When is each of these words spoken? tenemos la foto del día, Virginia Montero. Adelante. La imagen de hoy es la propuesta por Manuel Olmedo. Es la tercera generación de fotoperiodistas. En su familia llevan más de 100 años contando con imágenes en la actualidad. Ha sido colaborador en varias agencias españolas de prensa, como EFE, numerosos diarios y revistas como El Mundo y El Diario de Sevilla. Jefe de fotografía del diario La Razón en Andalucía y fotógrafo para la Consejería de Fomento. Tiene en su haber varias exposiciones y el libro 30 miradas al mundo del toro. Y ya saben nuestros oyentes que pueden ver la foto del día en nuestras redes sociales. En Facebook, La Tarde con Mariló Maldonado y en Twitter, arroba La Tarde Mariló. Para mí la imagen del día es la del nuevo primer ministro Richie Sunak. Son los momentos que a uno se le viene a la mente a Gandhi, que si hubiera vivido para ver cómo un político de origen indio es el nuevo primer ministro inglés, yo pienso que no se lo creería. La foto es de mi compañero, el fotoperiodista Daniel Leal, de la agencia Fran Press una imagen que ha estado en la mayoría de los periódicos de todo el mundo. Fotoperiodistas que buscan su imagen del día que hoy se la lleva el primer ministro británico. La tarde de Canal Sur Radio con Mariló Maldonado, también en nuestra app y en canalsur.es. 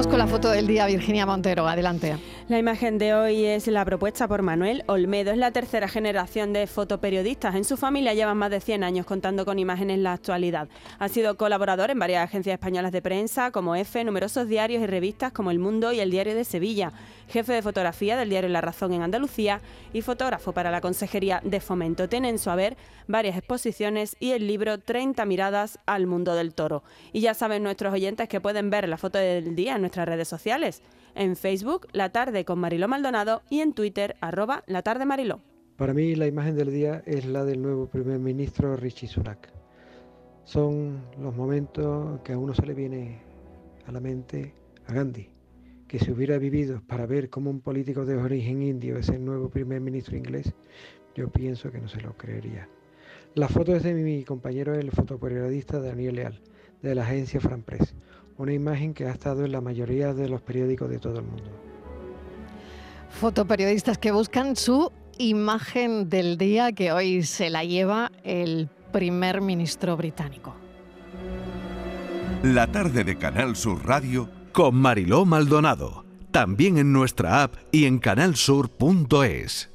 tenemos 0.00 0.06
la 0.20 0.26
foto 0.26 0.50
del 0.50 0.66
día, 0.66 0.84
Virginia 0.84 1.24
Montero. 1.24 1.66
Adelante. 1.66 2.14
La 2.46 2.58
imagen 2.58 2.98
de 2.98 3.14
hoy 3.14 3.46
es 3.46 3.66
la 3.68 3.86
propuesta 3.86 4.28
por 4.28 4.42
Manuel 4.42 4.84
Olmedo. 4.86 5.30
Es 5.30 5.38
la 5.38 5.50
tercera 5.50 5.88
generación 5.88 6.52
de 6.52 6.66
fotoperiodistas. 6.66 7.54
En 7.54 7.64
su 7.64 7.78
familia 7.78 8.12
llevan 8.12 8.36
más 8.36 8.50
de 8.50 8.60
100 8.60 8.84
años 8.84 9.06
contando 9.06 9.46
con 9.46 9.58
imágenes 9.58 9.94
en 9.94 10.02
la 10.02 10.12
actualidad. 10.12 10.68
Ha 10.98 11.08
sido 11.08 11.38
colaborador 11.38 11.90
en 11.90 11.98
varias 11.98 12.22
agencias 12.22 12.52
españolas 12.52 12.92
de 12.92 13.00
prensa, 13.00 13.50
como 13.50 13.74
EFE, 13.74 14.04
numerosos 14.04 14.46
diarios 14.46 14.82
y 14.82 14.86
revistas 14.86 15.32
como 15.32 15.50
El 15.50 15.58
Mundo 15.58 15.90
y 15.90 16.00
El 16.00 16.10
Diario 16.10 16.34
de 16.34 16.44
Sevilla. 16.44 16.92
Jefe 17.30 17.52
de 17.52 17.62
fotografía 17.62 18.16
del 18.16 18.28
diario 18.28 18.50
La 18.50 18.60
Razón 18.60 18.92
en 18.92 19.02
Andalucía 19.02 19.60
y 19.92 20.02
fotógrafo 20.02 20.52
para 20.52 20.72
la 20.72 20.80
Consejería 20.80 21.40
de 21.44 21.60
Fomento. 21.60 22.08
Tiene 22.08 22.28
en 22.28 22.40
su 22.40 22.50
haber 22.50 22.76
varias 23.06 23.36
exposiciones 23.38 24.16
y 24.18 24.32
el 24.32 24.48
libro 24.48 24.78
30 24.80 25.24
miradas 25.26 25.78
al 25.86 26.08
mundo 26.08 26.34
del 26.34 26.52
toro. 26.54 26.82
Y 27.12 27.20
ya 27.20 27.34
saben 27.34 27.62
nuestros 27.62 27.94
oyentes 27.94 28.28
que 28.28 28.40
pueden 28.40 28.68
ver 28.68 28.88
la 28.88 28.98
foto 28.98 29.18
del 29.18 29.54
día 29.54 29.76
en 29.76 29.82
nuestras 29.82 30.08
redes 30.10 30.28
sociales. 30.28 30.82
En 31.14 31.36
Facebook, 31.36 31.86
La 31.92 32.10
Tarde 32.10 32.44
con 32.44 32.58
Mariló 32.58 32.88
Maldonado 32.88 33.42
y 33.48 33.60
en 33.60 33.72
Twitter, 33.72 34.16
arroba 34.20 34.64
La 34.66 34.82
Tarde 34.82 35.06
Mariló. 35.06 35.40
Para 35.76 35.94
mí 35.94 36.14
la 36.14 36.26
imagen 36.26 36.56
del 36.56 36.70
día 36.70 37.02
es 37.06 37.24
la 37.24 37.44
del 37.44 37.62
nuevo 37.62 37.86
primer 37.86 38.18
ministro 38.18 38.76
Richie 38.76 39.08
Sunak. 39.08 39.50
Son 40.44 41.00
los 41.18 41.34
momentos 41.34 42.20
que 42.22 42.32
a 42.32 42.38
uno 42.38 42.52
se 42.54 42.66
le 42.66 42.74
viene 42.74 43.22
a 43.86 43.92
la 43.92 44.00
mente 44.00 44.52
a 44.86 44.92
Gandhi, 44.92 45.30
que 45.86 45.98
si 45.98 46.10
hubiera 46.10 46.38
vivido 46.38 46.82
para 46.86 47.06
ver 47.06 47.30
cómo 47.30 47.50
un 47.50 47.60
político 47.60 48.04
de 48.04 48.16
origen 48.16 48.62
indio 48.62 48.98
es 48.98 49.08
el 49.08 49.24
nuevo 49.24 49.48
primer 49.48 49.80
ministro 49.80 50.16
inglés, 50.16 50.52
yo 51.14 51.30
pienso 51.30 51.70
que 51.70 51.80
no 51.80 51.88
se 51.88 52.00
lo 52.00 52.16
creería. 52.16 52.68
La 53.34 53.48
foto 53.48 53.74
es 53.74 53.84
de 53.84 53.94
mi 53.94 54.24
compañero, 54.24 54.74
el 54.74 54.90
fotoperiodista 54.90 55.80
Daniel 55.80 56.16
Leal, 56.16 56.40
de 56.82 56.94
la 56.94 57.04
agencia 57.04 57.40
Fran 57.40 57.62
Press 57.62 57.94
una 58.40 58.54
imagen 58.54 58.94
que 58.94 59.04
ha 59.04 59.10
estado 59.10 59.44
en 59.44 59.52
la 59.52 59.60
mayoría 59.60 60.14
de 60.14 60.28
los 60.28 60.40
periódicos 60.40 60.88
de 60.88 60.98
todo 60.98 61.18
el 61.18 61.26
mundo. 61.26 61.50
Fotoperiodistas 63.10 63.98
que 63.98 64.12
buscan 64.12 64.56
su 64.56 64.90
imagen 65.18 66.08
del 66.08 66.38
día 66.38 66.72
que 66.72 66.90
hoy 66.92 67.22
se 67.22 67.50
la 67.50 67.64
lleva 67.64 68.10
el 68.24 68.70
primer 68.92 69.42
ministro 69.42 69.96
británico. 69.96 70.54
La 72.42 72.66
tarde 72.68 73.04
de 73.04 73.18
Canal 73.18 73.56
Sur 73.56 73.84
Radio 73.86 74.30
con 74.52 74.74
Mariló 74.74 75.26
Maldonado, 75.26 76.06
también 76.30 76.78
en 76.78 76.92
nuestra 76.92 77.42
app 77.42 77.56
y 77.70 77.84
en 77.84 77.98
canalsur.es. 77.98 79.68